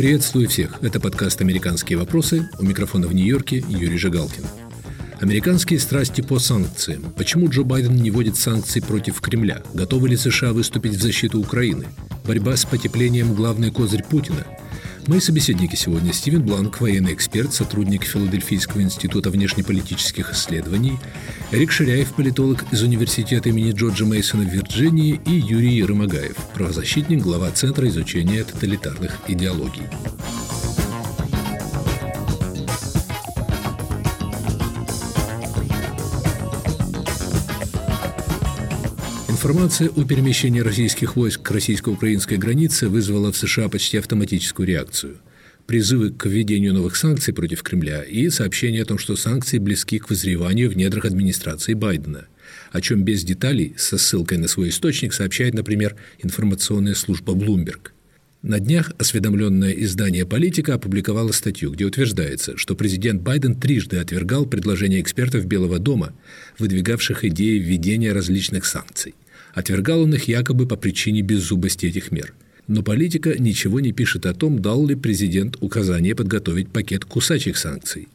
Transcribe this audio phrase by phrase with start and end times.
[0.00, 0.82] Приветствую всех.
[0.82, 2.48] Это подкаст «Американские вопросы».
[2.58, 4.44] У микрофона в Нью-Йорке Юрий Жигалкин.
[5.20, 7.12] Американские страсти по санкциям.
[7.18, 9.62] Почему Джо Байден не вводит санкции против Кремля?
[9.74, 11.84] Готовы ли США выступить в защиту Украины?
[12.26, 14.46] Борьба с потеплением– главный козырь Путина–
[15.06, 20.98] Мои собеседники сегодня Стивен Бланк, военный эксперт, сотрудник Филадельфийского института внешнеполитических исследований,
[21.50, 27.50] Эрик Ширяев, политолог из Университета имени Джорджа Мейсона в Вирджинии и Юрий Рымагаев, правозащитник, глава
[27.50, 29.82] Центра изучения тоталитарных идеологий.
[39.50, 45.16] Информация о перемещении российских войск к российско-украинской границе вызвала в США почти автоматическую реакцию.
[45.66, 50.08] Призывы к введению новых санкций против Кремля и сообщение о том, что санкции близки к
[50.08, 52.28] вызреванию в недрах администрации Байдена,
[52.70, 57.88] о чем без деталей, со ссылкой на свой источник, сообщает, например, информационная служба Bloomberg.
[58.42, 65.00] На днях осведомленное издание «Политика» опубликовало статью, где утверждается, что президент Байден трижды отвергал предложения
[65.00, 66.14] экспертов Белого дома,
[66.60, 69.16] выдвигавших идеи введения различных санкций–
[69.54, 72.34] Отвергал он их якобы по причине беззубости этих мер.
[72.66, 78.08] Но политика ничего не пишет о том, дал ли президент указание подготовить пакет кусачих санкций.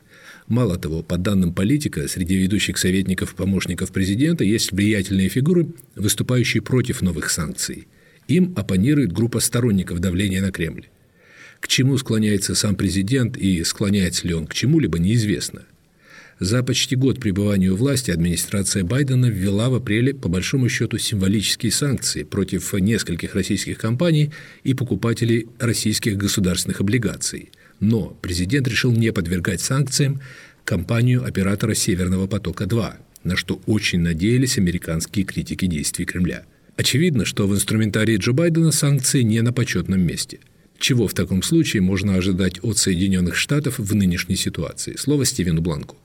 [0.47, 6.61] Мало того, по данным политика, среди ведущих советников и помощников президента есть влиятельные фигуры, выступающие
[6.61, 7.87] против новых санкций.
[8.27, 10.87] Им оппонирует группа сторонников давления на Кремль.
[11.59, 15.63] К чему склоняется сам президент и склоняется ли он к чему-либо, неизвестно–
[16.39, 21.71] за почти год пребывания у власти администрация Байдена ввела в апреле по большому счету символические
[21.71, 24.31] санкции против нескольких российских компаний
[24.63, 27.51] и покупателей российских государственных облигаций.
[27.79, 30.19] Но президент решил не подвергать санкциям
[30.65, 36.43] компанию оператора «Северного потока-2», на что очень надеялись американские критики действий Кремля.
[36.75, 40.39] Очевидно, что в инструментарии Джо Байдена санкции не на почетном месте.
[40.79, 44.97] Чего в таком случае можно ожидать от Соединенных Штатов в нынешней ситуации?
[44.97, 45.95] Слово Стивену Бланку.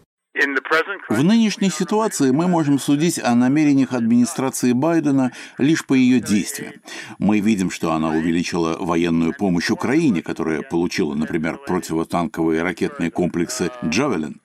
[1.09, 6.75] В нынешней ситуации мы можем судить о намерениях администрации Байдена лишь по ее действиям.
[7.19, 14.41] Мы видим, что она увеличила военную помощь Украине, которая получила, например, противотанковые ракетные комплексы «Джавелин»,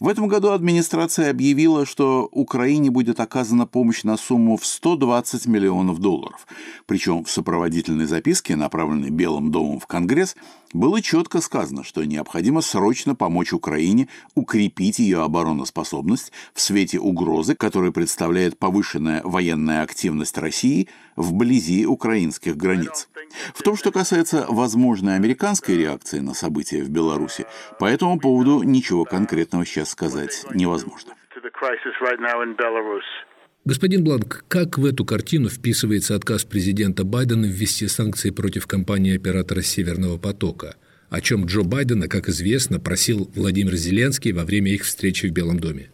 [0.00, 5.98] в этом году администрация объявила, что Украине будет оказана помощь на сумму в 120 миллионов
[5.98, 6.46] долларов.
[6.86, 10.36] Причем в сопроводительной записке, направленной Белым домом в Конгресс,
[10.72, 17.92] было четко сказано, что необходимо срочно помочь Украине укрепить ее обороноспособность в свете угрозы, которую
[17.92, 23.08] представляет повышенная военная активность России вблизи украинских границ.
[23.54, 27.46] В том, что касается возможной американской реакции на события в Беларуси,
[27.78, 31.14] по этому поводу ничего конкретного сейчас сказать невозможно.
[33.64, 40.16] Господин Бланк, как в эту картину вписывается отказ президента Байдена ввести санкции против компании-оператора «Северного
[40.16, 40.76] потока»,
[41.10, 45.58] о чем Джо Байдена, как известно, просил Владимир Зеленский во время их встречи в Белом
[45.58, 45.90] доме?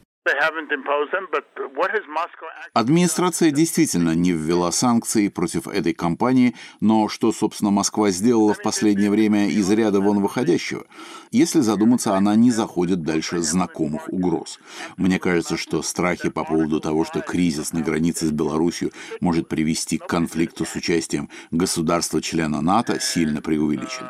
[2.73, 9.11] Администрация действительно не ввела санкции против этой компании, но что, собственно, Москва сделала в последнее
[9.11, 10.87] время из ряда вон выходящего?
[11.31, 14.61] Если задуматься, она не заходит дальше знакомых угроз.
[14.97, 19.99] Мне кажется, что страхи по поводу того, что кризис на границе с Беларусью может привести
[19.99, 24.09] к конфликту с участием государства-члена НАТО, сильно преувеличены.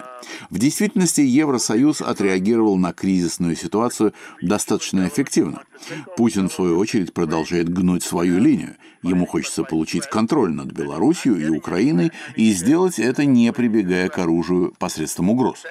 [0.50, 5.64] В действительности Евросоюз отреагировал на кризисную ситуацию достаточно эффективно.
[6.16, 8.76] Путин, в свою очередь, продолжает гнуть свою линию.
[9.03, 14.72] Ему хочется получить контроль над Белоруссией и Украиной и сделать это, не прибегая к оружию
[14.78, 15.64] посредством угроз.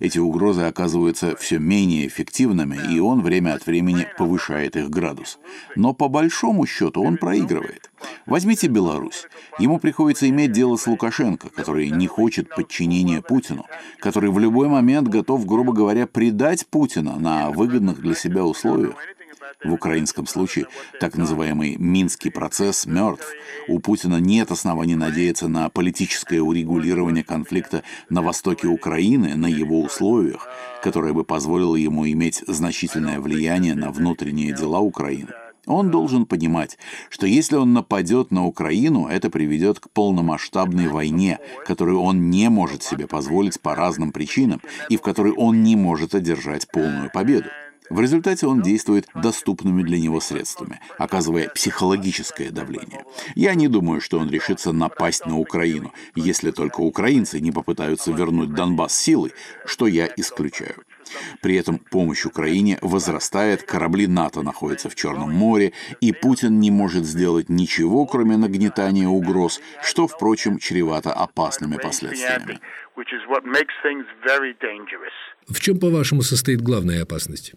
[0.00, 5.38] Эти угрозы оказываются все менее эффективными, и он время от времени повышает их градус.
[5.76, 7.90] Но по большому счету он проигрывает.
[8.26, 9.26] Возьмите Беларусь.
[9.60, 13.66] Ему приходится иметь дело с Лукашенко, который не хочет подчинения Путину,
[14.00, 18.96] который в любой момент готов, грубо говоря, предать Путина на выгодных для себя условиях.
[19.64, 20.66] В украинском случае
[21.00, 23.26] так называемый Минский процесс мертв.
[23.68, 30.48] У Путина нет оснований надеяться на политическое урегулирование конфликта на востоке Украины на его условиях,
[30.82, 35.30] которое бы позволило ему иметь значительное влияние на внутренние дела Украины.
[35.66, 36.76] Он должен понимать,
[37.08, 42.82] что если он нападет на Украину, это приведет к полномасштабной войне, которую он не может
[42.82, 47.48] себе позволить по разным причинам и в которой он не может одержать полную победу.
[47.92, 53.04] В результате он действует доступными для него средствами, оказывая психологическое давление.
[53.34, 58.54] Я не думаю, что он решится напасть на Украину, если только украинцы не попытаются вернуть
[58.54, 59.32] Донбасс силой,
[59.66, 60.76] что я исключаю.
[61.42, 67.04] При этом помощь Украине возрастает, корабли НАТО находятся в Черном море, и Путин не может
[67.04, 72.58] сделать ничего, кроме нагнетания угроз, что, впрочем, чревато опасными последствиями.
[75.46, 77.52] В чем, по-вашему, состоит главная опасность?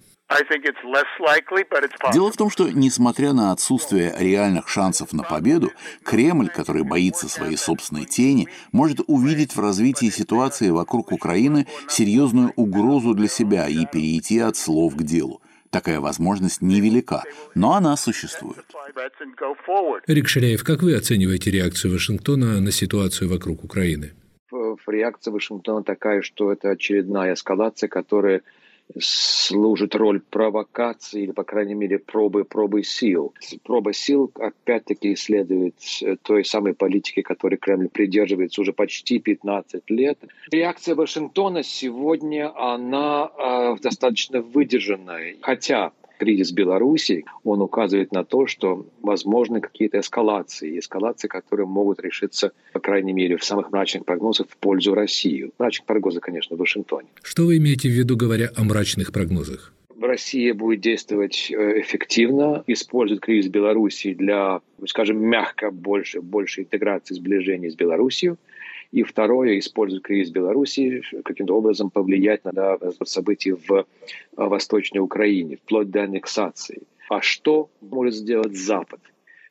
[2.13, 5.71] Дело в том, что, несмотря на отсутствие реальных шансов на победу,
[6.03, 13.13] Кремль, который боится своей собственной тени, может увидеть в развитии ситуации вокруг Украины серьезную угрозу
[13.13, 15.41] для себя и перейти от слов к делу.
[15.69, 17.23] Такая возможность невелика,
[17.53, 18.65] но она существует.
[20.07, 24.13] Рик Ширяев, как вы оцениваете реакцию Вашингтона на ситуацию вокруг Украины?
[24.87, 28.41] Реакция Вашингтона такая, что это очередная эскалация, которая
[28.99, 33.33] служит роль провокации или, по крайней мере, пробы, пробы сил.
[33.63, 35.75] Проба сил, опять-таки, следует
[36.23, 40.19] той самой политике, которой Кремль придерживается уже почти 15 лет.
[40.51, 45.35] Реакция Вашингтона сегодня, она э, достаточно выдержанная.
[45.41, 52.51] Хотя кризис Беларуси, он указывает на то, что возможны какие-то эскалации, эскалации, которые могут решиться,
[52.73, 55.51] по крайней мере, в самых мрачных прогнозах в пользу России.
[55.57, 57.07] Мрачных прогнозы, конечно, в Вашингтоне.
[57.21, 59.73] Что вы имеете в виду, говоря о мрачных прогнозах?
[60.01, 67.69] Россия будет действовать э, эффективно, использует кризис Беларуси для, скажем, мягко больше, больше интеграции, сближения
[67.69, 68.37] с Беларусью.
[68.91, 73.83] И второе, использует кризис Беларуси каким-то образом повлиять на события в э,
[74.35, 76.83] Восточной Украине, вплоть до аннексации.
[77.09, 78.99] А что может сделать Запад?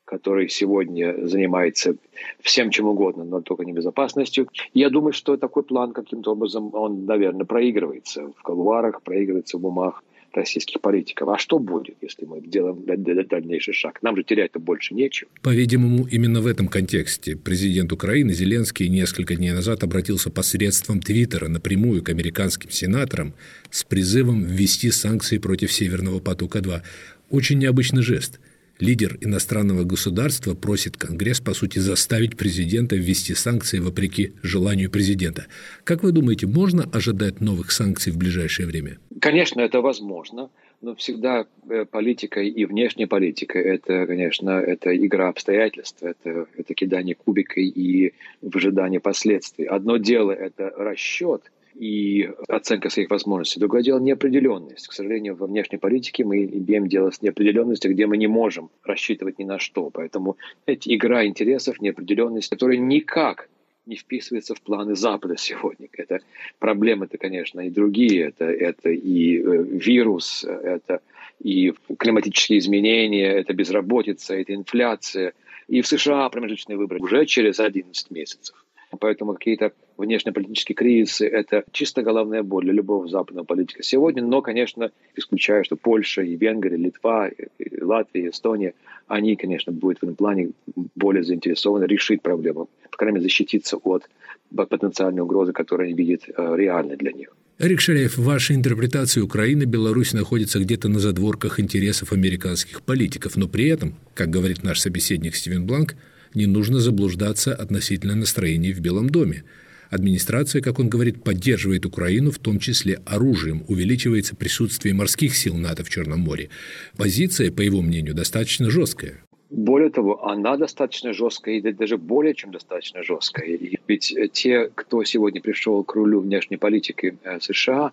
[0.04, 1.96] который сегодня занимается
[2.40, 4.48] всем чем угодно, но только не безопасностью.
[4.74, 10.04] Я думаю, что такой план каким-то образом, он, наверное, проигрывается в колуарах, проигрывается в умах
[10.36, 11.28] российских политиков.
[11.28, 14.02] А что будет, если мы делаем дальнейший шаг?
[14.02, 15.30] Нам же терять-то больше нечего.
[15.42, 22.02] По-видимому, именно в этом контексте президент Украины Зеленский несколько дней назад обратился посредством Твиттера напрямую
[22.02, 23.34] к американским сенаторам
[23.70, 26.82] с призывом ввести санкции против Северного потока-2.
[27.30, 28.40] Очень необычный жест–
[28.80, 35.46] Лидер иностранного государства просит Конгресс, по сути, заставить президента ввести санкции вопреки желанию президента.
[35.84, 38.98] Как вы думаете, можно ожидать новых санкций в ближайшее время?
[39.20, 40.50] Конечно, это возможно.
[40.80, 47.14] Но всегда э, политика и внешняя политика– это, конечно, это игра обстоятельств, это, это кидание
[47.14, 48.12] кубика и
[48.42, 49.66] выжидание последствий.
[49.66, 51.42] Одно дело– это расчет–
[51.74, 53.60] и оценка своих возможностей.
[53.60, 54.88] Другое дело неопределенность.
[54.88, 59.38] К сожалению, во внешней политике мы имеем дело с неопределенностью, где мы не можем рассчитывать
[59.38, 59.90] ни на что.
[59.90, 60.36] Поэтому
[60.66, 63.48] эти игра интересов, неопределенность, которая никак
[63.86, 65.88] не вписывается в планы Запада сегодня.
[65.92, 66.20] Это
[66.58, 68.28] проблемы, это, конечно, и другие.
[68.28, 71.00] Это, это и э, вирус, это
[71.42, 75.34] и климатические изменения, это безработица, это инфляция.
[75.68, 78.64] И в США промежуточные выборы уже через 11 месяцев.
[79.04, 84.22] Поэтому какие-то внешнеполитические кризисы– это чисто головная боль для любого западного политика сегодня.
[84.22, 88.72] Но, конечно, исключаю, что Польша и Венгрия, Литва, и Латвия, Эстония,
[89.06, 90.52] они, конечно, будут в этом плане
[90.94, 94.08] более заинтересованы решить проблему, по крайней мере, защититься от
[94.56, 97.36] потенциальной угрозы, которую они видят э, реальной для них.
[97.58, 103.48] Эрик Шаряев, в вашей интерпретации Украины Беларусь находится где-то на задворках интересов американских политиков, но
[103.48, 105.94] при этом, как говорит наш собеседник Стивен Бланк,
[106.34, 109.44] не нужно заблуждаться относительно настроений в Белом доме.
[109.90, 115.84] Администрация, как он говорит, поддерживает Украину, в том числе оружием, увеличивается присутствие морских сил НАТО
[115.84, 116.50] в Черном море.
[116.96, 119.20] Позиция, по его мнению, достаточно жесткая.
[119.50, 123.46] Более того, она достаточно жесткая, и даже более чем достаточно жесткая.
[123.50, 127.92] И ведь те, кто сегодня пришел к рулю внешней политики э, США,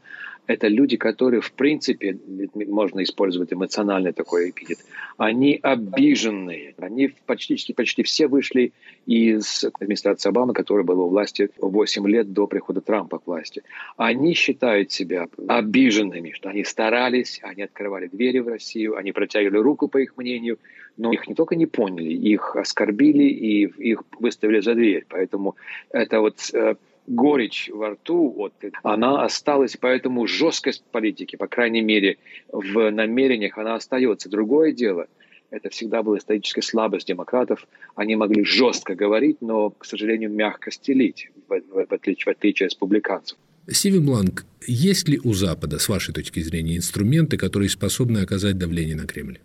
[0.52, 2.18] это люди, которые, в принципе,
[2.54, 4.80] можно использовать эмоциональный такой эпитет,
[5.18, 6.76] они обиженные.
[6.78, 8.74] Они почти, почти все вышли
[9.06, 13.64] из администрации Обамы, которая была у власти 8 лет до прихода Трампа к власти.
[13.98, 19.88] Они считают себя обиженными, что они старались, они открывали двери в Россию, они протягивали руку,
[19.88, 20.60] по их мнению,
[20.98, 25.06] но их не только не поняли, их оскорбили и их выставили за дверь.
[25.10, 25.56] Поэтому
[25.90, 26.76] это вот э,
[27.12, 28.54] горечь во рту, вот,
[28.84, 32.18] она осталась, поэтому жесткость политики, по крайней мере,
[32.52, 34.30] в намерениях она остается.
[34.30, 35.08] Другое дело,
[35.50, 37.68] это всегда была историческая слабость демократов.
[37.96, 42.68] Они могли жестко говорить, но, к сожалению, мягко стелить, в, в, в, отличие, в отличие
[42.68, 43.38] от республиканцев.
[43.68, 48.96] Стивен Бланк, есть ли у Запада, с вашей точки зрения, инструменты, которые способны оказать давление
[48.96, 49.40] на Кремль?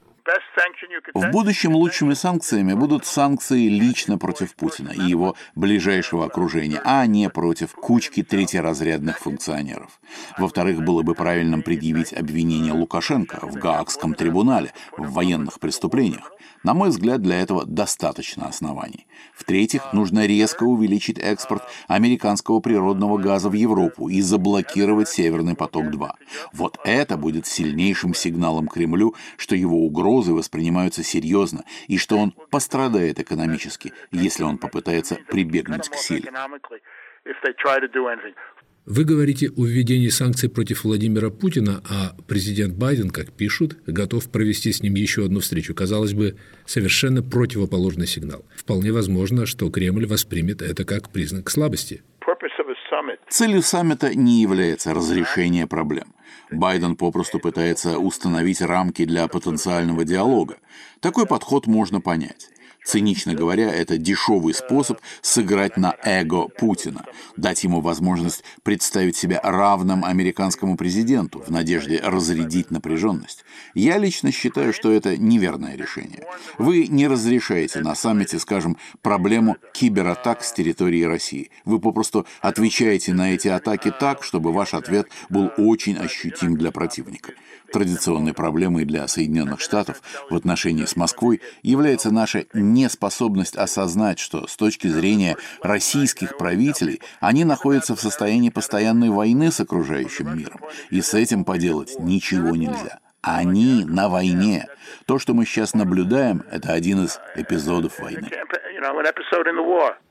[1.16, 7.30] В будущем лучшими санкциями будут санкции лично против Путина и его ближайшего окружения, а не
[7.30, 9.98] против кучки третьеразрядных функционеров.
[10.36, 16.32] Во-вторых, было бы правильным предъявить обвинение Лукашенко в Гаагском трибунале в военных преступлениях.
[16.62, 19.06] На мой взгляд, для этого достаточно оснований.
[19.34, 26.10] В-третьих, нужно резко увеличить экспорт американского природного газа в Европу и заблокировать «Северный поток-2».
[26.52, 33.18] Вот это будет сильнейшим сигналом Кремлю, что его угрозы воспринимаются серьезно и что он пострадает
[33.20, 36.30] экономически, если он попытается прибегнуть к силе.
[38.86, 44.70] Вы говорите о введении санкций против Владимира Путина, а президент Байден, как пишут, готов провести
[44.70, 45.74] с ним еще одну встречу.
[45.74, 46.36] Казалось бы,
[46.66, 48.44] совершенно противоположный сигнал.
[48.54, 52.04] Вполне возможно, что Кремль воспримет это как признак слабости.
[53.28, 56.15] Целью саммита не является разрешение проблем.
[56.50, 60.58] Байден попросту пытается установить рамки для потенциального диалога.
[61.00, 62.48] Такой подход можно понять.
[62.86, 67.04] Цинично говоря, это дешевый способ сыграть на эго Путина,
[67.36, 73.44] дать ему возможность представить себя равным американскому президенту в надежде разрядить напряженность.
[73.74, 76.22] Я лично считаю, что это неверное решение.
[76.58, 81.50] Вы не разрешаете на саммите, скажем, проблему кибератак с территории России.
[81.64, 87.32] Вы попросту отвечаете на эти атаки так, чтобы ваш ответ был очень ощутим для противника.
[87.72, 94.56] Традиционной проблемой для Соединенных Штатов в отношении с Москвой является наша неспособность осознать, что с
[94.56, 101.14] точки зрения российских правителей они находятся в состоянии постоянной войны с окружающим миром, и с
[101.14, 103.00] этим поделать ничего нельзя.
[103.22, 104.66] Они на войне.
[105.04, 108.28] То, что мы сейчас наблюдаем, это один из эпизодов войны.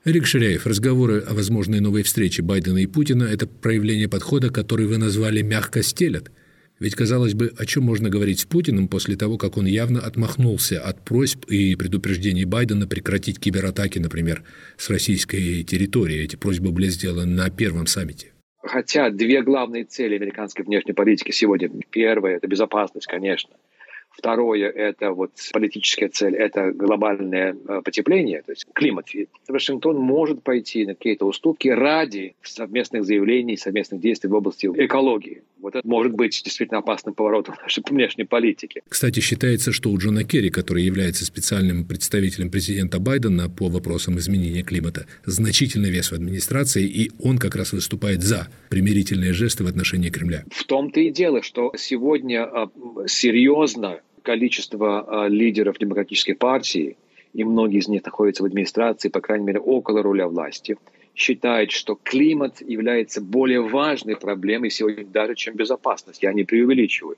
[0.04, 4.98] Эрик Ширяев, разговоры о возможной новой встрече Байдена и Путина– это проявление подхода, который вы
[4.98, 6.30] назвали «мягко стелят».
[6.78, 10.80] Ведь, казалось бы, о чем можно говорить с Путиным после того, как он явно отмахнулся
[10.80, 14.42] от просьб и предупреждений Байдена прекратить кибератаки, например,
[14.76, 16.22] с российской территории.
[16.22, 18.32] Эти просьбы были сделаны на первом саммите.
[18.62, 21.70] Хотя две главные цели американской внешней политики сегодня.
[21.90, 23.50] Первая– это безопасность, конечно.
[24.10, 29.14] Второе– это вот политическая цель, это глобальное э, потепление, то есть климат.
[29.14, 35.42] И Вашингтон может пойти на какие-то уступки ради совместных заявлений, совместных действий в области экологии.
[35.60, 38.82] Вот это может быть действительно опасным поворотом нашей внешней политики.
[38.88, 44.62] Кстати, считается, что у Джона Керри, который является специальным представителем президента Байдена по вопросам изменения
[44.62, 50.10] климата, значительный вес в администрации, и он как раз выступает за примирительные жесты в отношении
[50.10, 50.44] Кремля.
[50.50, 52.70] В том-то и дело, что сегодня а,
[53.06, 56.96] серьезно количество а, лидеров демократической партии,
[57.32, 60.76] и многие из них находятся в администрации, по крайней мере, около руля власти,
[61.16, 66.22] считают, что климат является более важной проблемой сегодня даже, чем безопасность.
[66.22, 67.16] Я не преувеличиваю.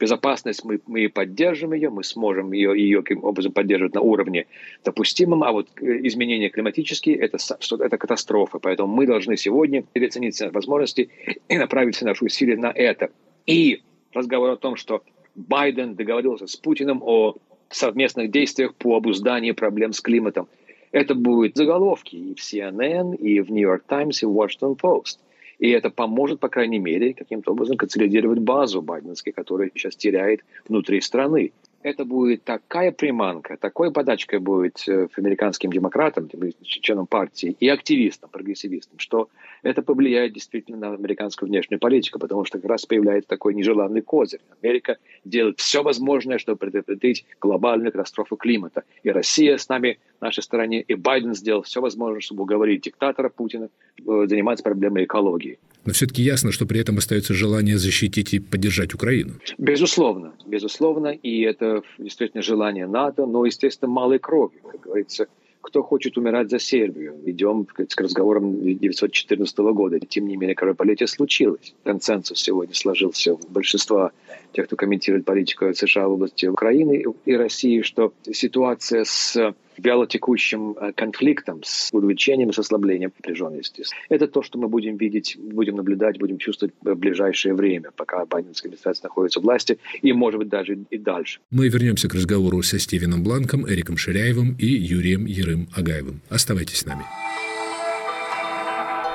[0.00, 4.46] Безопасность мы, мы поддержим ее, мы сможем ее, ее каким образом поддерживать на уровне
[4.84, 7.38] допустимом, а вот э, изменения климатические это,
[7.78, 8.58] это катастрофа.
[8.58, 11.08] Поэтому мы должны сегодня переоценить возможности
[11.48, 13.10] и направить все наши усилия на это.
[13.46, 13.80] И
[14.12, 15.02] разговор о том, что
[15.36, 17.36] Байден договорился с Путиным о
[17.70, 20.48] совместных действиях по обузданию проблем с климатом.
[20.92, 25.18] Это будут заголовки и в CNN, и в New York Times, и в Washington Post.
[25.58, 31.00] И это поможет, по крайней мере, каким-то образом консолидировать базу байденской, которая сейчас теряет внутри
[31.00, 31.52] страны
[31.86, 36.28] это будет такая приманка, такой подачкой будет э, американским демократам,
[36.62, 39.28] членам партии и активистам, прогрессивистам, что
[39.62, 44.40] это повлияет действительно на американскую внешнюю политику, потому что как раз появляется такой нежеланный козырь.
[44.62, 48.82] Америка делает все возможное, чтобы предотвратить глобальную катастрофу климата.
[49.04, 53.28] И Россия с нами, на нашей стороне, и Байден сделал все возможное, чтобы уговорить диктатора
[53.28, 55.58] Путина э, заниматься проблемой экологии.
[55.86, 59.34] Но все-таки ясно, что при этом остается желание защитить и поддержать Украину.
[59.56, 61.08] Безусловно, безусловно.
[61.08, 64.60] И это действительно желание НАТО, но, естественно, малой кровью.
[64.70, 65.28] Как говорится,
[65.66, 67.16] кто хочет умирать за Сербию.
[67.24, 69.98] Идем к разговорам 1914 года.
[69.98, 71.74] Тем не менее, кровопролитие случилось.
[71.82, 74.12] Консенсус сегодня сложился у большинства
[74.52, 80.92] тех, кто комментирует политику США в области Украины и России, что ситуация с вялотекущим э,
[80.92, 83.84] конфликтом, с увеличением и с ослаблением напряженности.
[84.08, 88.68] Это то, что мы будем видеть, будем наблюдать, будем чувствовать в ближайшее время, пока Байденская
[88.68, 91.40] администрация находится в власти, и, может быть, даже и дальше.
[91.50, 96.20] Мы вернемся к разговору со Стивеном Бланком, Эриком Ширяевым и Юрием Ерым Агаевым.
[96.28, 97.02] Оставайтесь с нами.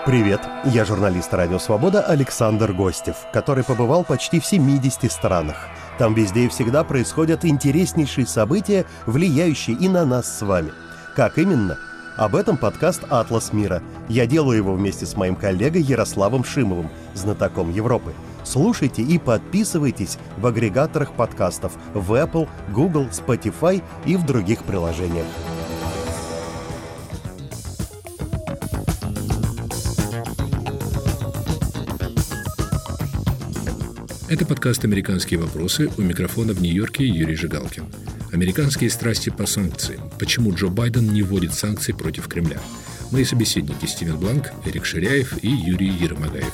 [0.04, 5.70] Привет, я журналист «Радио Свобода» Александр Гостев, который побывал почти в 70 странах.
[6.02, 10.72] Там везде и всегда происходят интереснейшие события, влияющие и на нас с вами.
[11.16, 11.78] Как именно?
[12.18, 13.84] Об этом подкаст «Атлас мира».
[14.10, 18.14] Я делаю его вместе с моим коллегой Ярославом Шимовым, знатоком Европы.
[18.44, 25.28] Слушайте и подписывайтесь в агрегаторах подкастов в Apple, Google, Spotify и в других приложениях.
[34.32, 35.90] Это подкаст «Американские вопросы».
[35.98, 37.84] У микрофона в Нью-Йорке Юрий Жигалкин.
[38.32, 40.10] Американские страсти по санкциям.
[40.18, 42.62] Почему Джо Байден не вводит санкции против Кремля?
[43.12, 46.54] Мои собеседники Стивен Бланк, Эрик Ширяев и Юрий Ермогаев.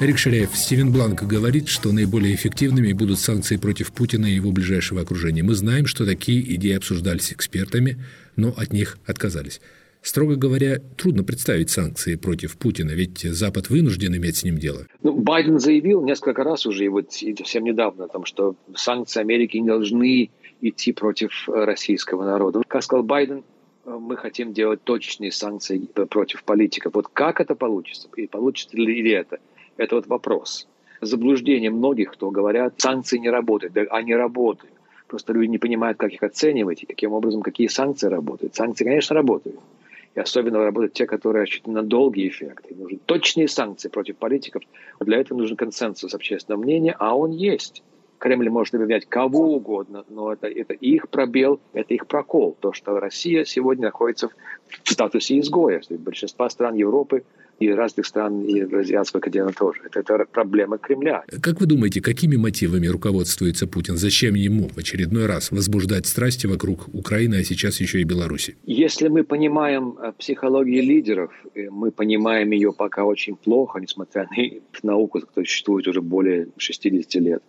[0.00, 5.02] Эрик Ширяев, Стивен Бланк говорит, что наиболее эффективными будут санкции против Путина и его ближайшего
[5.02, 5.42] окружения.
[5.42, 8.02] Мы знаем, что такие идеи обсуждались экспертами,
[8.36, 9.60] но от них отказались.
[10.04, 14.86] Строго говоря, трудно представить санкции против Путина, ведь Запад вынужден иметь с ним дело.
[15.02, 19.66] Ну, Байден заявил несколько раз уже, и вот совсем недавно, там, что санкции Америки не
[19.66, 20.30] должны
[20.60, 22.60] идти против российского народа.
[22.68, 23.44] Как сказал Байден,
[23.86, 26.92] мы хотим делать точечные санкции против политиков.
[26.92, 28.08] Вот как это получится?
[28.16, 29.38] И получится ли это?
[29.78, 30.68] Это вот вопрос.
[31.00, 33.72] Заблуждение многих, кто говорят, санкции не работают.
[33.72, 34.74] Да они работают.
[35.08, 38.54] Просто люди не понимают, как их оценивать и каким образом, какие санкции работают.
[38.54, 39.58] Санкции, конечно, работают.
[40.14, 42.66] И особенно работают те, которые рассчитаны на долгий эффект.
[42.70, 44.62] И нужны точные санкции против политиков.
[45.00, 47.82] Для этого нужен консенсус общественного мнения, а он есть.
[48.18, 52.56] Кремль может обвинять кого угодно, но это, это их пробел, это их прокол.
[52.60, 54.28] То, что Россия сегодня находится
[54.82, 55.82] в статусе изгоя.
[55.90, 57.24] Большинство стран Европы
[57.58, 59.80] и разных стран, и азиатского континента тоже.
[59.84, 61.24] Это, это проблема Кремля.
[61.40, 63.96] Как вы думаете, какими мотивами руководствуется Путин?
[63.96, 68.56] Зачем ему в очередной раз возбуждать страсти вокруг Украины, а сейчас еще и Беларуси?
[68.64, 71.30] Если мы понимаем э, психологию лидеров,
[71.70, 77.42] мы понимаем ее пока очень плохо, несмотря на науку, которая существует уже более 60 лет.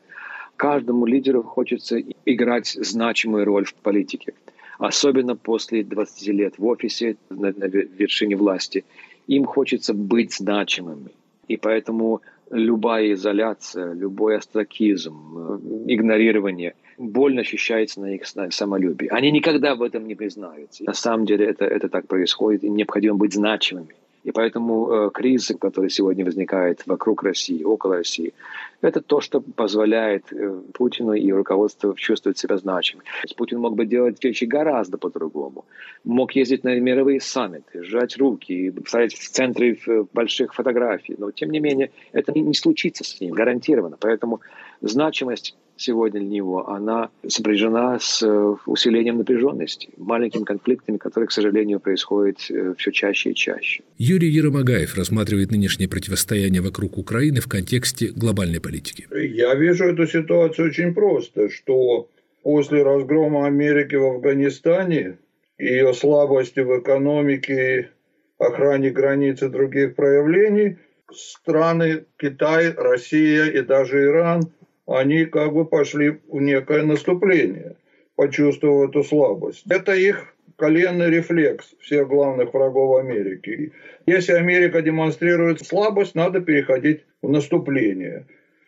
[0.55, 4.33] Каждому лидеру хочется играть значимую роль в политике
[4.77, 8.85] особенно после 20 лет в офисе на, на вершине власти
[9.27, 11.11] им хочется быть значимыми.
[11.47, 19.07] И поэтому любая изоляция, любой астракизм, э, игнорирование больно ощущается на их самолюбии.
[19.11, 20.83] Они никогда в этом не признаются.
[20.85, 23.95] На самом деле это, это так происходит, и необходимо быть значимыми.
[24.23, 28.33] И поэтому э, кризис, который сегодня возникает вокруг России, около России,
[28.81, 33.03] это то, что позволяет э, Путину и руководству чувствовать себя значимым.
[33.37, 35.65] Путин мог бы делать вещи гораздо по-другому.
[36.03, 41.15] Мог ездить на мировые саммиты, сжать руки, ставить в центре э, больших фотографий.
[41.17, 43.97] Но, тем не менее, это не, случится с ним, гарантированно.
[43.99, 44.41] Поэтому
[44.81, 51.79] значимость сегодня для него, она сопряжена с э, усилением напряженности, маленькими конфликтами, которые, к сожалению,
[51.79, 53.83] происходят все чаще и чаще.
[53.97, 59.07] Юрий Еромагаев рассматривает нынешнее противостояние вокруг Украины в контексте глобальной политики.
[59.11, 62.09] Я вижу эту ситуацию очень просто, что
[62.43, 65.17] после разгрома Америки в Афганистане,
[65.57, 67.89] ее слабости в экономике,
[68.37, 70.77] охране границ и других проявлений,
[71.13, 74.41] страны Китай, Россия и даже Иран–
[74.87, 77.75] они как бы пошли в некое наступление,
[78.15, 79.63] почувствовав эту слабость.
[79.69, 83.73] Это их коленный рефлекс всех главных врагов Америки.
[84.05, 88.25] Если Америка демонстрирует слабость, надо переходить в наступление.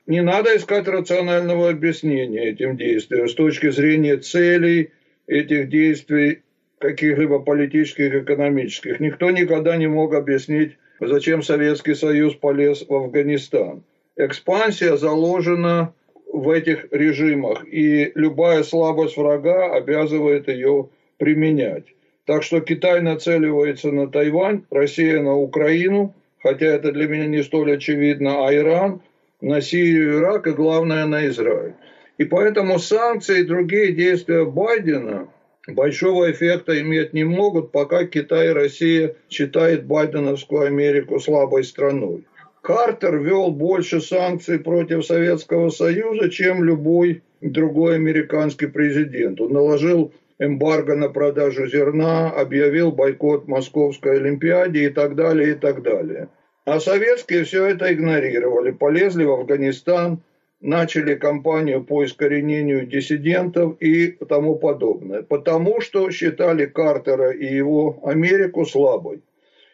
[0.08, 4.92] Не надо искать рационального объяснения этим действиям с точки зрения целей
[5.28, 6.44] этих действий,
[6.80, 9.02] каких-либо политических, экономических.
[9.02, 13.84] Никто никогда не мог объяснить, зачем Советский Союз полез в Афганистан.
[14.16, 15.94] Экспансия заложена
[16.32, 21.86] в этих режимах, и любая слабость врага обязывает ее применять.
[22.26, 27.74] Так что Китай нацеливается на Тайвань, Россия на Украину, хотя это для меня не столь
[27.74, 29.02] очевидно, а Иран
[29.42, 31.74] на Сирию, Ирак и, главное, на Израиль.
[32.18, 35.28] И поэтому санкции и другие действия Байдена
[35.68, 42.26] большого эффекта иметь не могут, пока Китай и Россия считают Байденовскую Америку слабой страной.
[42.62, 49.40] Картер вел больше санкций против Советского Союза, чем любой другой американский президент.
[49.40, 55.82] Он наложил эмбарго на продажу зерна, объявил бойкот Московской Олимпиаде и так далее, и так
[55.82, 56.30] далее.
[56.68, 60.22] А советские все это игнорировали, полезли в Афганистан,
[60.60, 65.22] начали кампанию по искоренению диссидентов и тому подобное.
[65.22, 69.22] Потому что считали Картера и его Америку слабой.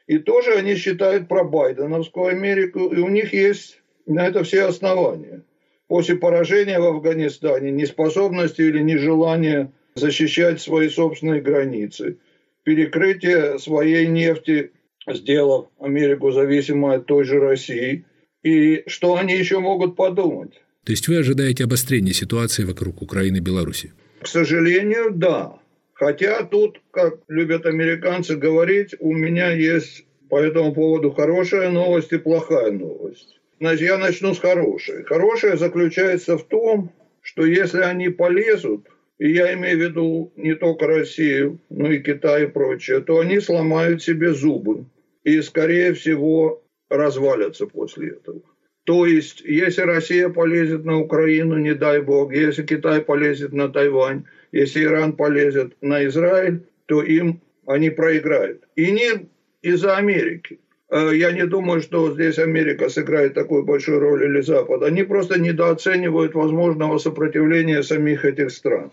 [0.05, 5.41] И тоже они считают про Байденовскую Америку, и у них есть на это все основания.
[5.87, 12.17] После поражения в Афганистане, неспособности или нежелания защищать свои собственные границы,
[12.61, 14.73] перекрытие своей нефти,
[15.07, 18.05] сделав Америку зависимой от той же России.
[18.43, 20.61] И что они еще могут подумать?
[20.85, 23.93] То есть вы ожидаете обострения ситуации вокруг Украины и Беларуси?
[24.21, 25.53] К сожалению, да.
[25.93, 32.17] Хотя тут, как любят американцы говорить, у меня есть по этому поводу хорошая новость и
[32.17, 33.39] плохая новость.
[33.59, 35.03] Значит, я начну с хорошей.
[35.03, 38.87] Хорошая заключается в том, что если они полезут,
[39.19, 43.39] и я имею в виду не только Россию, но и Китай и прочее, то они
[43.39, 44.85] сломают себе зубы
[45.23, 48.41] и, скорее всего, развалятся после этого.
[48.83, 54.25] То есть, если Россия полезет на Украину, не дай бог, если Китай полезет на Тайвань,
[54.51, 58.63] если Иран полезет на Израиль, то им они проиграют.
[58.75, 59.29] И не
[59.61, 60.59] из-за Америки.
[60.89, 64.83] Э, я не думаю, что здесь Америка сыграет такую большую роль или Запад.
[64.83, 68.91] Они просто недооценивают возможного сопротивления самих этих стран.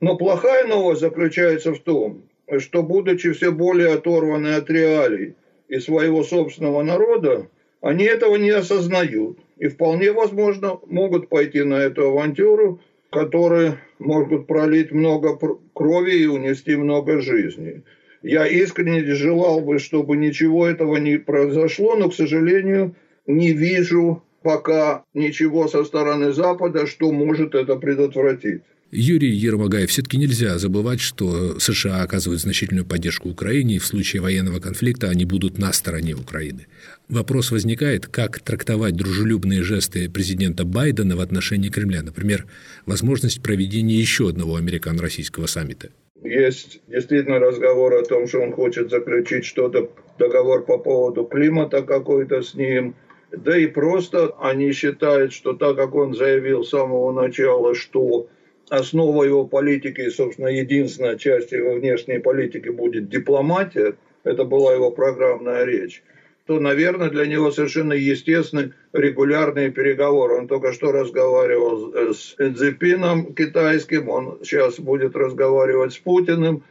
[0.00, 2.24] Но плохая новость заключается в том,
[2.58, 5.34] что будучи все более оторваны от реалий
[5.68, 7.48] и своего собственного народа,
[7.80, 9.38] они этого не осознают.
[9.58, 15.38] И вполне возможно могут пойти на эту авантюру, которые могут пролить много
[15.74, 17.82] крови и унести много жизней.
[18.22, 22.94] Я искренне желал бы, чтобы ничего этого не произошло, но, к сожалению,
[23.26, 28.62] не вижу пока ничего со стороны Запада, что может это предотвратить.
[28.90, 34.60] Юрий Ермогаев, все-таки нельзя забывать, что США оказывают значительную поддержку Украине, и в случае военного
[34.60, 36.68] конфликта они будут на стороне Украины.
[37.10, 42.46] Вопрос возникает, как трактовать дружелюбные жесты президента Байдена в отношении Кремля, например,
[42.86, 45.90] возможность проведения еще одного американо-российского саммита.
[46.24, 52.40] Есть действительно разговор о том, что он хочет заключить что-то, договор по поводу климата какой-то
[52.40, 52.94] с ним.
[53.30, 58.28] Да и просто они считают, что так как он заявил с самого начала, что
[58.70, 64.90] основа его политики и, собственно, единственная часть его внешней политики будет дипломатия, это была его
[64.90, 66.02] программная речь,
[66.46, 70.36] то, наверное, для него совершенно естественны регулярные переговоры.
[70.36, 76.62] Он только что разговаривал с Цзепином китайским, он сейчас будет разговаривать с Путиным.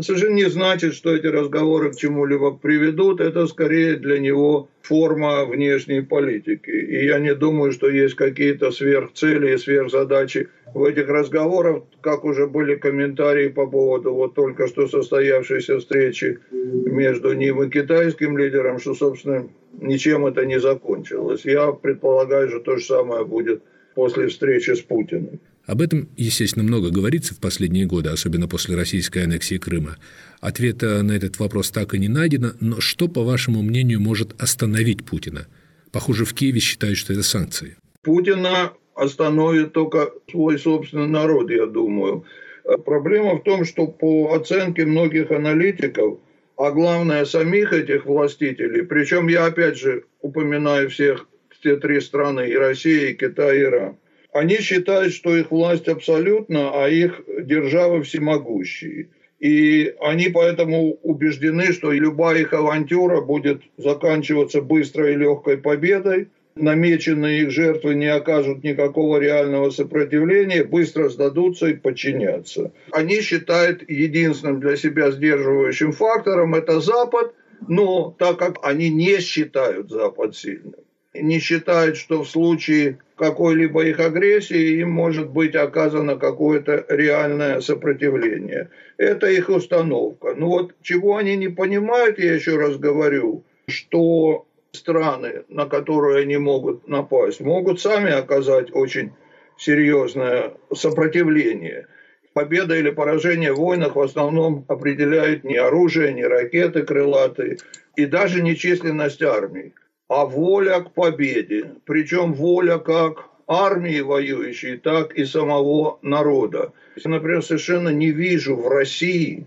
[0.00, 3.20] Совершенно не значит, что эти разговоры к чему-либо приведут.
[3.20, 6.70] Это скорее для него форма внешней политики.
[6.70, 12.46] И я не думаю, что есть какие-то сверхцели и сверхзадачи в этих разговорах, как уже
[12.46, 18.94] были комментарии по поводу вот только что состоявшейся встречи между ним и китайским лидером, что,
[18.94, 19.46] собственно,
[19.78, 21.44] ничем это не закончилось.
[21.44, 23.62] Я предполагаю, что то же самое будет
[23.94, 25.38] после встречи с Путиным.
[25.66, 29.96] Об этом, естественно, много говорится в последние годы, особенно после российской аннексии Крыма.
[30.40, 35.04] Ответа на этот вопрос так и не найдено, но что, по вашему мнению, может остановить
[35.04, 35.46] Путина?
[35.92, 37.76] Похоже, в Киеве считают, что это санкции.
[38.02, 42.24] Путина остановит только свой собственный народ, я думаю.
[42.64, 46.18] Э, проблема в том, что по оценке многих аналитиков,
[46.56, 51.28] а главное самих этих властителей, причем я опять же упоминаю всех
[51.62, 53.96] те три страны, и Россия, и Китай, и Иран,
[54.32, 59.08] они считают, что их власть абсолютна, а их державы всемогущие.
[59.38, 67.42] И они поэтому убеждены, что любая их авантюра будет заканчиваться быстрой и легкой победой– намеченные
[67.42, 72.72] их жертвы не окажут никакого реального сопротивления, быстро сдадутся и подчинятся.
[72.90, 77.34] Они считают единственным для себя сдерживающим фактором это Запад,
[77.68, 80.74] но так как они не считают Запад сильным,
[81.14, 88.70] не считают, что в случае какой-либо их агрессии им может быть оказано какое-то реальное сопротивление.
[88.96, 90.34] Это их установка.
[90.34, 96.38] Но вот чего они не понимают, я еще раз говорю, что страны, на которые они
[96.38, 99.12] могут напасть, могут сами оказать очень
[99.58, 101.86] серьезное сопротивление.
[102.32, 107.58] Победа или поражение в войнах в основном определяют не оружие, не ракеты крылатые
[107.94, 109.74] и даже не численность армий,
[110.08, 111.72] а воля к победе.
[111.84, 116.72] Причем воля как армии воюющей, так и самого народа.
[117.04, 119.46] Например, совершенно не вижу в России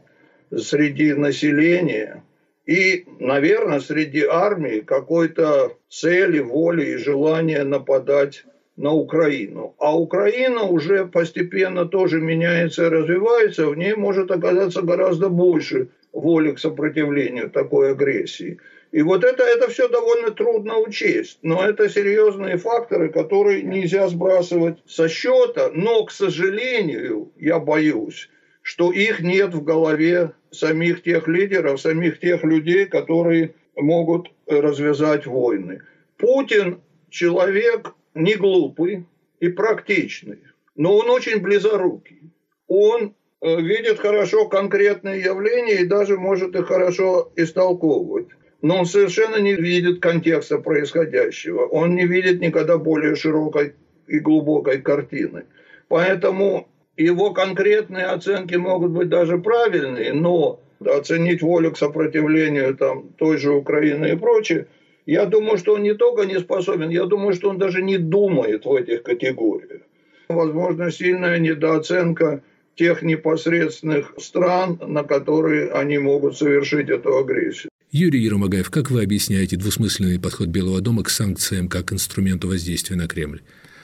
[0.55, 2.23] среди населения
[2.65, 9.75] и, наверное, среди армии какой-то цели, воли и желания нападать на Украину.
[9.77, 16.51] А Украина уже постепенно тоже меняется и развивается, в ней может оказаться гораздо больше воли
[16.51, 18.59] к сопротивлению такой агрессии.
[18.95, 21.39] И вот это, это все довольно трудно учесть.
[21.41, 25.69] Но это серьезные факторы, которые нельзя сбрасывать со счета.
[25.73, 28.29] Но, к сожалению, я боюсь,
[28.61, 35.81] что их нет в голове самих тех лидеров, самих тех людей, которые могут развязать войны.
[36.15, 36.79] Путин
[37.09, 39.07] человек не глупый
[39.41, 40.39] и практичный,
[40.77, 42.31] но он очень близорукий.
[42.67, 48.27] Он э, видит хорошо конкретные явления и даже может их хорошо истолковывать.
[48.65, 51.67] Но он совершенно не видит контекста происходящего.
[51.67, 53.75] Он не видит никогда более широкой
[54.07, 55.43] и глубокой картины.
[55.87, 63.37] Поэтому его конкретные оценки могут быть даже правильные, но оценить волю к сопротивлению там, той
[63.37, 64.65] же Украины и прочее,
[65.05, 68.65] я думаю, что он не только не способен, я думаю, что он даже не думает
[68.65, 69.81] в этих категориях.
[70.27, 72.41] Возможно, сильная недооценка
[72.73, 77.69] тех непосредственных стран, на которые они могут совершить эту агрессию.
[77.91, 83.07] Юрий Ермогаев, как вы объясняете двусмысленный подход Белого дома к санкциям как инструменту воздействия на
[83.07, 83.41] Кремль?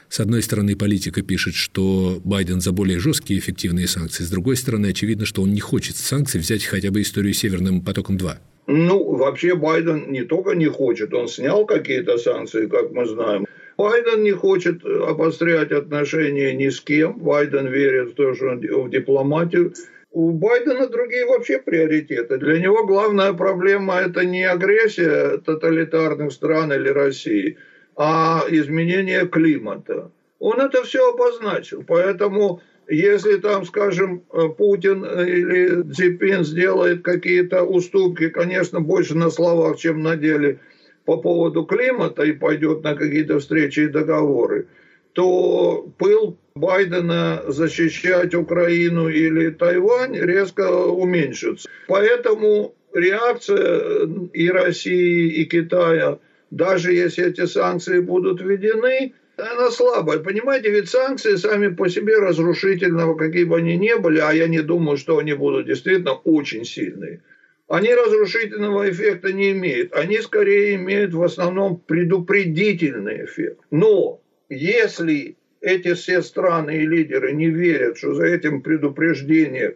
[0.09, 4.23] С одной стороны, политика пишет, что Байден за более жесткие и эффективные санкции.
[4.23, 8.33] С другой стороны, очевидно, что он не хочет санкций взять хотя бы историю Северным потоком-2.
[8.67, 13.45] Ну, вообще Байден не только не хочет, он снял какие-то санкции, как мы знаем.
[13.77, 17.17] Байден не хочет обострять отношения ни с кем.
[17.17, 19.73] Байден верит в то, что в дипломатию.
[20.12, 22.38] У Байдена другие вообще приоритеты.
[22.38, 27.58] Для него главная проблема– это не агрессия тоталитарных стран или России,
[27.95, 30.12] а изменение климата.
[30.39, 31.86] Он это все обозначил.
[31.88, 34.24] Поэтому если там, скажем,
[34.58, 40.60] Путин или Цзипин сделает какие-то уступки, конечно, больше на словах, чем на деле
[41.06, 44.67] по поводу климата и пойдет на какие-то встречи и договоры,
[45.13, 51.69] то пыл Байдена защищать Украину или Тайвань резко уменьшится.
[51.88, 56.19] Поэтому реакция и России, и Китая,
[56.50, 60.19] даже если эти санкции будут введены, она слабая.
[60.19, 64.62] Понимаете, ведь санкции сами по себе разрушительного, какие бы они ни были, а я не
[64.62, 67.21] думаю, что они будут действительно очень сильные,
[67.67, 69.93] они разрушительного эффекта не имеют.
[69.93, 73.62] Они скорее имеют в основном предупредительный эффект.
[73.71, 74.19] Но
[74.51, 79.75] если эти все страны и лидеры не верят, что за этим предупреждением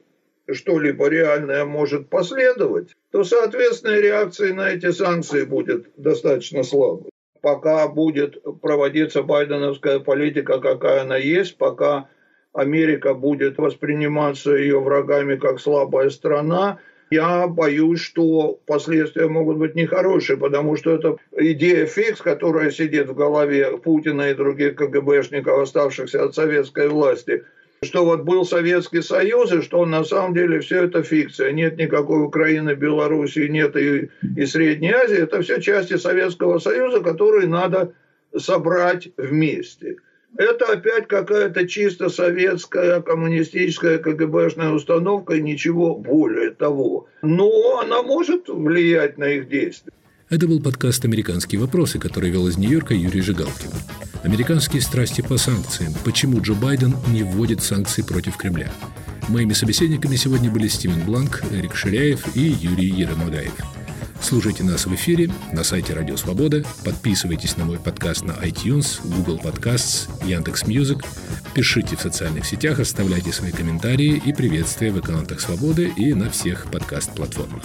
[0.51, 7.09] что-либо реальное может последовать, то, соответственно, реакция на эти санкции будет достаточно слабой.
[7.41, 12.09] Пока будет проводиться байденовская политика, какая она есть, пока
[12.53, 16.79] Америка будет восприниматься ее врагами как слабая страна,
[17.11, 23.15] я боюсь, что последствия могут быть нехорошие, потому что это идея фикс, которая сидит в
[23.15, 27.43] голове Путина и других КГБшников, оставшихся от советской власти,
[27.83, 31.51] что вот был Советский Союз, и что на самом деле все это фикция.
[31.51, 35.17] Нет никакой Украины, Белоруссии, нет и, и Средней Азии.
[35.17, 37.93] Это все части Советского Союза, которые надо
[38.35, 39.97] собрать вместе
[40.37, 47.07] это опять какая-то чисто советская коммунистическая КГБшная установка и ничего более того.
[47.21, 49.91] Но она может влиять на их действия.
[50.29, 53.69] Это был подкаст «Американские вопросы», который вел из Нью-Йорка Юрий Жигалкин.
[54.23, 55.93] Американские страсти по санкциям.
[56.03, 58.71] Почему Джо Байден не вводит санкции против Кремля?
[59.29, 63.53] Моими собеседниками сегодня были Стивен Бланк, Эрик Шираев и Юрий Ярым-Агаев.
[64.25, 69.37] Слушайте нас в эфире на сайте Радио Свобода, подписывайтесь на мой подкаст на iTunes, Google
[69.37, 71.03] Podcasts, Яндекс.Мьюзик,
[71.53, 76.71] пишите в социальных сетях, оставляйте свои комментарии и приветствия в аккаунтах Свободы и на всех
[76.71, 77.61] подкаст-платформах.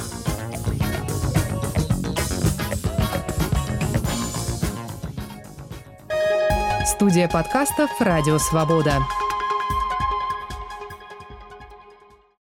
[6.84, 8.98] Студия подкастов «Радио Свобода».